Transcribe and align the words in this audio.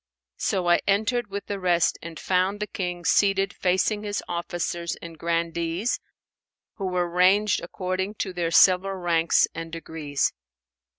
So 0.39 0.67
I 0.67 0.79
entered 0.87 1.29
with 1.29 1.45
the 1.45 1.59
rest 1.59 1.99
and 2.01 2.19
found 2.19 2.59
the 2.59 2.65
King 2.65 3.05
seated 3.05 3.53
facing 3.53 4.01
his 4.01 4.23
officers 4.27 4.95
and 4.99 5.15
grandees 5.15 5.99
who 6.77 6.87
were 6.87 7.07
ranged 7.07 7.61
according 7.61 8.15
to 8.15 8.33
their 8.33 8.49
several 8.49 8.95
ranks 8.95 9.47
and 9.53 9.71
degrees. 9.71 10.33